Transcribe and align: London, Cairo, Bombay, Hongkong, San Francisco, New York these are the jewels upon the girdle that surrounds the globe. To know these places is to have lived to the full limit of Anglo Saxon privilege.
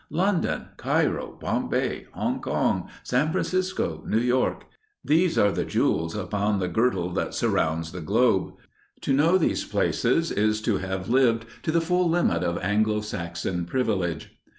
London, 0.09 0.69
Cairo, 0.77 1.37
Bombay, 1.39 2.07
Hongkong, 2.15 2.87
San 3.03 3.31
Francisco, 3.31 4.03
New 4.07 4.17
York 4.17 4.65
these 5.05 5.37
are 5.37 5.51
the 5.51 5.63
jewels 5.63 6.15
upon 6.15 6.57
the 6.57 6.67
girdle 6.67 7.11
that 7.11 7.35
surrounds 7.35 7.91
the 7.91 8.01
globe. 8.01 8.53
To 9.01 9.13
know 9.13 9.37
these 9.37 9.63
places 9.63 10.31
is 10.31 10.59
to 10.63 10.77
have 10.77 11.07
lived 11.07 11.45
to 11.61 11.71
the 11.71 11.81
full 11.81 12.09
limit 12.09 12.43
of 12.43 12.57
Anglo 12.63 13.01
Saxon 13.01 13.65
privilege. 13.67 14.35